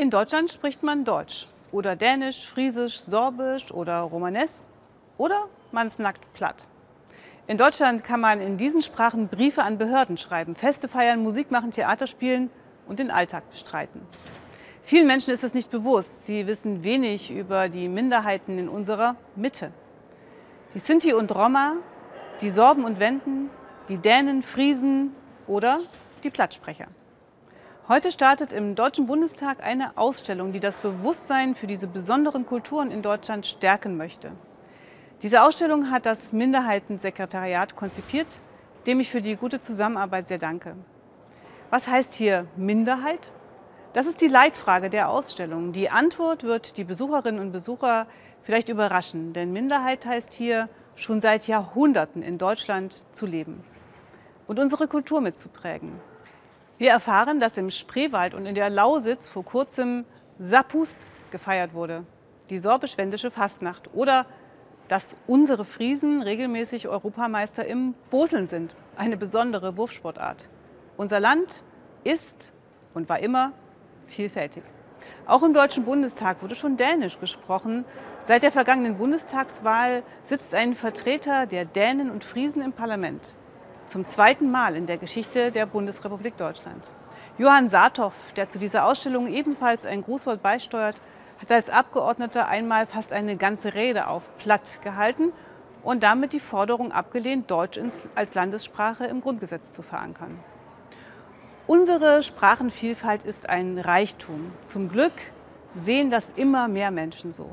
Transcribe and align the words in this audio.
In 0.00 0.08
Deutschland 0.08 0.50
spricht 0.50 0.82
man 0.82 1.04
Deutsch 1.04 1.46
oder 1.72 1.94
Dänisch, 1.94 2.48
Friesisch, 2.48 3.00
Sorbisch 3.00 3.70
oder 3.70 4.00
Romanes 4.00 4.64
oder 5.18 5.50
man 5.72 5.90
snackt 5.90 6.32
platt. 6.32 6.66
In 7.46 7.58
Deutschland 7.58 8.02
kann 8.02 8.18
man 8.18 8.40
in 8.40 8.56
diesen 8.56 8.80
Sprachen 8.80 9.28
Briefe 9.28 9.62
an 9.62 9.76
Behörden 9.76 10.16
schreiben, 10.16 10.54
Feste 10.54 10.88
feiern, 10.88 11.22
Musik 11.22 11.50
machen, 11.50 11.70
Theater 11.70 12.06
spielen 12.06 12.48
und 12.88 12.98
den 12.98 13.10
Alltag 13.10 13.50
bestreiten. 13.50 14.00
Vielen 14.84 15.06
Menschen 15.06 15.34
ist 15.34 15.44
es 15.44 15.52
nicht 15.52 15.70
bewusst. 15.70 16.24
Sie 16.24 16.46
wissen 16.46 16.82
wenig 16.82 17.30
über 17.30 17.68
die 17.68 17.86
Minderheiten 17.86 18.58
in 18.58 18.70
unserer 18.70 19.16
Mitte. 19.36 19.70
Die 20.72 20.78
Sinti 20.78 21.12
und 21.12 21.30
Roma, 21.30 21.74
die 22.40 22.48
Sorben 22.48 22.84
und 22.84 23.00
Wenden, 23.00 23.50
die 23.90 23.98
Dänen, 23.98 24.42
Friesen 24.42 25.14
oder 25.46 25.80
die 26.24 26.30
Plattsprecher. 26.30 26.86
Heute 27.90 28.12
startet 28.12 28.52
im 28.52 28.76
Deutschen 28.76 29.06
Bundestag 29.06 29.64
eine 29.64 29.98
Ausstellung, 29.98 30.52
die 30.52 30.60
das 30.60 30.76
Bewusstsein 30.76 31.56
für 31.56 31.66
diese 31.66 31.88
besonderen 31.88 32.46
Kulturen 32.46 32.92
in 32.92 33.02
Deutschland 33.02 33.46
stärken 33.46 33.96
möchte. 33.96 34.30
Diese 35.22 35.42
Ausstellung 35.42 35.90
hat 35.90 36.06
das 36.06 36.32
Minderheitensekretariat 36.32 37.74
konzipiert, 37.74 38.28
dem 38.86 39.00
ich 39.00 39.10
für 39.10 39.20
die 39.20 39.34
gute 39.34 39.60
Zusammenarbeit 39.60 40.28
sehr 40.28 40.38
danke. 40.38 40.76
Was 41.70 41.88
heißt 41.88 42.14
hier 42.14 42.46
Minderheit? 42.54 43.32
Das 43.92 44.06
ist 44.06 44.20
die 44.20 44.28
Leitfrage 44.28 44.88
der 44.88 45.08
Ausstellung. 45.08 45.72
Die 45.72 45.90
Antwort 45.90 46.44
wird 46.44 46.76
die 46.76 46.84
Besucherinnen 46.84 47.40
und 47.40 47.50
Besucher 47.50 48.06
vielleicht 48.40 48.68
überraschen, 48.68 49.32
denn 49.32 49.52
Minderheit 49.52 50.06
heißt 50.06 50.32
hier 50.32 50.68
schon 50.94 51.20
seit 51.20 51.48
Jahrhunderten 51.48 52.22
in 52.22 52.38
Deutschland 52.38 53.04
zu 53.10 53.26
leben 53.26 53.64
und 54.46 54.60
unsere 54.60 54.86
Kultur 54.86 55.20
mitzuprägen. 55.20 55.90
Wir 56.80 56.92
erfahren, 56.92 57.40
dass 57.40 57.58
im 57.58 57.70
Spreewald 57.70 58.32
und 58.32 58.46
in 58.46 58.54
der 58.54 58.70
Lausitz 58.70 59.28
vor 59.28 59.44
kurzem 59.44 60.06
Sapust 60.38 61.06
gefeiert 61.30 61.74
wurde, 61.74 62.04
die 62.48 62.56
sorbisch-wendische 62.56 63.30
Fastnacht. 63.30 63.90
Oder 63.92 64.24
dass 64.88 65.14
unsere 65.26 65.66
Friesen 65.66 66.22
regelmäßig 66.22 66.88
Europameister 66.88 67.66
im 67.66 67.94
Boseln 68.08 68.48
sind, 68.48 68.76
eine 68.96 69.18
besondere 69.18 69.76
Wurfsportart. 69.76 70.48
Unser 70.96 71.20
Land 71.20 71.62
ist 72.02 72.50
und 72.94 73.10
war 73.10 73.18
immer 73.18 73.52
vielfältig. 74.06 74.62
Auch 75.26 75.42
im 75.42 75.52
Deutschen 75.52 75.84
Bundestag 75.84 76.42
wurde 76.42 76.54
schon 76.54 76.78
Dänisch 76.78 77.20
gesprochen. 77.20 77.84
Seit 78.26 78.42
der 78.42 78.52
vergangenen 78.52 78.96
Bundestagswahl 78.96 80.02
sitzt 80.24 80.54
ein 80.54 80.74
Vertreter 80.74 81.44
der 81.44 81.66
Dänen 81.66 82.10
und 82.10 82.24
Friesen 82.24 82.62
im 82.62 82.72
Parlament 82.72 83.36
zum 83.90 84.06
zweiten 84.06 84.52
Mal 84.52 84.76
in 84.76 84.86
der 84.86 84.98
Geschichte 84.98 85.50
der 85.50 85.66
Bundesrepublik 85.66 86.36
Deutschland. 86.36 86.92
Johann 87.38 87.70
Saathoff, 87.70 88.14
der 88.36 88.48
zu 88.48 88.60
dieser 88.60 88.86
Ausstellung 88.86 89.26
ebenfalls 89.26 89.84
ein 89.84 90.02
Grußwort 90.02 90.42
beisteuert, 90.42 90.94
hat 91.40 91.50
als 91.50 91.68
Abgeordneter 91.68 92.46
einmal 92.46 92.86
fast 92.86 93.12
eine 93.12 93.36
ganze 93.36 93.74
Rede 93.74 94.06
auf 94.06 94.22
Platt 94.38 94.80
gehalten 94.82 95.32
und 95.82 96.04
damit 96.04 96.32
die 96.32 96.40
Forderung 96.40 96.92
abgelehnt, 96.92 97.50
Deutsch 97.50 97.80
als 98.14 98.34
Landessprache 98.34 99.06
im 99.06 99.22
Grundgesetz 99.22 99.72
zu 99.72 99.82
verankern. 99.82 100.38
Unsere 101.66 102.22
Sprachenvielfalt 102.22 103.24
ist 103.24 103.48
ein 103.48 103.78
Reichtum. 103.78 104.52
Zum 104.64 104.88
Glück 104.88 105.12
sehen 105.74 106.10
das 106.10 106.32
immer 106.36 106.68
mehr 106.68 106.92
Menschen 106.92 107.32
so. 107.32 107.50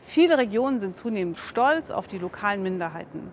Viele 0.00 0.38
Regionen 0.38 0.80
sind 0.80 0.96
zunehmend 0.96 1.38
stolz 1.38 1.90
auf 1.90 2.08
die 2.08 2.18
lokalen 2.18 2.62
Minderheiten. 2.62 3.30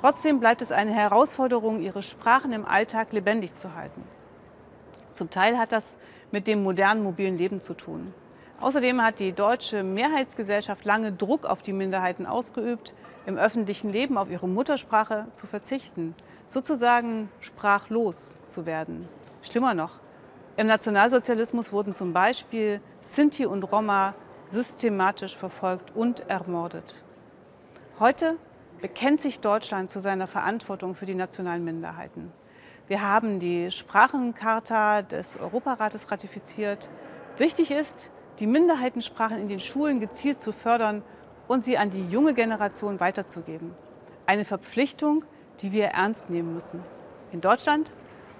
Trotzdem 0.00 0.40
bleibt 0.40 0.62
es 0.62 0.72
eine 0.72 0.92
Herausforderung, 0.92 1.82
ihre 1.82 2.02
Sprachen 2.02 2.52
im 2.52 2.64
Alltag 2.64 3.12
lebendig 3.12 3.54
zu 3.56 3.74
halten. 3.74 4.02
Zum 5.12 5.28
Teil 5.28 5.58
hat 5.58 5.72
das 5.72 5.98
mit 6.30 6.46
dem 6.46 6.62
modernen 6.62 7.02
mobilen 7.02 7.36
Leben 7.36 7.60
zu 7.60 7.74
tun. 7.74 8.14
Außerdem 8.60 9.02
hat 9.02 9.18
die 9.18 9.32
deutsche 9.32 9.82
Mehrheitsgesellschaft 9.82 10.86
lange 10.86 11.12
Druck 11.12 11.44
auf 11.44 11.60
die 11.60 11.74
Minderheiten 11.74 12.24
ausgeübt, 12.24 12.94
im 13.26 13.36
öffentlichen 13.36 13.90
Leben 13.90 14.16
auf 14.16 14.30
ihre 14.30 14.48
Muttersprache 14.48 15.26
zu 15.34 15.46
verzichten, 15.46 16.14
sozusagen 16.46 17.28
sprachlos 17.40 18.38
zu 18.46 18.64
werden. 18.64 19.06
Schlimmer 19.42 19.74
noch, 19.74 20.00
im 20.56 20.66
Nationalsozialismus 20.66 21.72
wurden 21.72 21.94
zum 21.94 22.14
Beispiel 22.14 22.80
Sinti 23.02 23.44
und 23.44 23.64
Roma 23.64 24.14
systematisch 24.46 25.36
verfolgt 25.36 25.94
und 25.94 26.20
ermordet. 26.28 27.02
Heute 27.98 28.36
bekennt 28.80 29.20
sich 29.20 29.40
Deutschland 29.40 29.90
zu 29.90 30.00
seiner 30.00 30.26
Verantwortung 30.26 30.94
für 30.94 31.06
die 31.06 31.14
nationalen 31.14 31.64
Minderheiten. 31.64 32.32
Wir 32.88 33.02
haben 33.02 33.38
die 33.38 33.70
Sprachencharta 33.70 35.02
des 35.02 35.38
Europarates 35.38 36.10
ratifiziert. 36.10 36.90
Wichtig 37.36 37.70
ist, 37.70 38.10
die 38.38 38.46
Minderheitensprachen 38.46 39.38
in 39.38 39.48
den 39.48 39.60
Schulen 39.60 40.00
gezielt 40.00 40.42
zu 40.42 40.52
fördern 40.52 41.02
und 41.46 41.64
sie 41.64 41.78
an 41.78 41.90
die 41.90 42.08
junge 42.08 42.34
Generation 42.34 42.98
weiterzugeben. 42.98 43.74
Eine 44.26 44.44
Verpflichtung, 44.44 45.24
die 45.60 45.72
wir 45.72 45.86
ernst 45.86 46.30
nehmen 46.30 46.54
müssen. 46.54 46.82
In 47.32 47.40
Deutschland, 47.40 47.92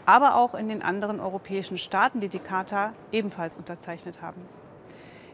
aber 0.07 0.37
auch 0.37 0.55
in 0.55 0.69
den 0.69 0.83
anderen 0.83 1.21
europäischen 1.21 1.79
Staaten, 1.79 2.21
die 2.21 2.29
die 2.29 2.39
Charta 2.39 2.95
ebenfalls 3.13 3.57
unterzeichnet 3.57 4.23
haben. 4.23 4.41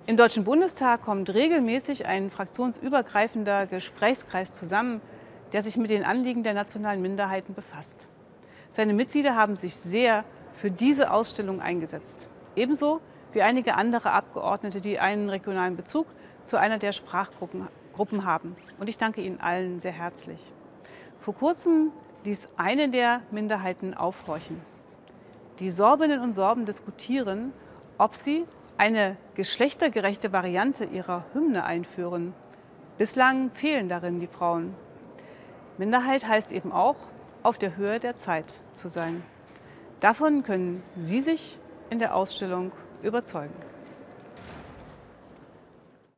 Im 0.09 0.17
Deutschen 0.17 0.45
Bundestag 0.45 1.03
kommt 1.03 1.35
regelmäßig 1.35 2.07
ein 2.07 2.31
fraktionsübergreifender 2.31 3.67
Gesprächskreis 3.67 4.53
zusammen, 4.53 5.01
der 5.53 5.65
sich 5.65 5.77
mit 5.77 5.91
den 5.91 6.05
Anliegen 6.05 6.45
der 6.45 6.55
nationalen 6.55 7.03
Minderheiten 7.03 7.55
befasst. 7.55 8.09
Seine 8.71 8.95
Mitglieder 8.95 9.35
haben 9.35 9.57
sich 9.57 9.75
sehr 9.75 10.25
für 10.53 10.71
diese 10.71 11.11
Ausstellung 11.11 11.61
eingesetzt. 11.61 12.29
Ebenso 12.55 13.01
wie 13.33 13.43
einige 13.43 13.75
andere 13.75 14.13
Abgeordnete, 14.13 14.81
die 14.81 15.01
einen 15.01 15.29
regionalen 15.29 15.75
Bezug 15.75 16.07
zu 16.45 16.57
einer 16.57 16.79
der 16.79 16.93
Sprachgruppen 16.93 17.67
Gruppen 17.93 18.25
haben. 18.25 18.55
Und 18.79 18.89
ich 18.89 18.99
danke 18.99 19.23
Ihnen 19.23 19.41
allen 19.41 19.81
sehr 19.81 19.91
herzlich. 19.91 20.53
Vor 21.19 21.35
kurzem 21.35 21.91
ließ 22.23 22.47
eine 22.57 22.91
der 22.91 23.23
Minderheiten 23.33 23.95
aufhorchen. 23.95 24.61
Die 25.59 25.71
Sorbinnen 25.71 26.21
und 26.21 26.35
Sorben 26.35 26.65
diskutieren, 26.65 27.53
ob 27.99 28.15
sie 28.15 28.45
eine 28.79 29.17
geschlechtergerechte 29.35 30.33
Variante 30.33 30.85
ihrer 30.85 31.25
Hymne 31.33 31.65
einführen. 31.65 32.35
Bislang 32.99 33.51
fehlen 33.51 33.89
darin 33.89 34.21
die 34.21 34.27
Frauen. 34.27 34.75
Minderheit 35.79 36.27
heißt 36.27 36.53
eben 36.53 36.73
auch, 36.73 36.97
auf 37.43 37.59
der 37.59 37.77
Höhe 37.77 38.01
der 38.01 38.17
Zeit 38.17 38.61
zu 38.73 38.89
sein. 38.89 39.23
Davon 40.01 40.43
können 40.43 40.83
Sie 40.99 41.21
sich 41.21 41.59
in 41.91 41.99
der 41.99 42.15
Ausstellung 42.15 42.73
überzeugen. 43.03 43.55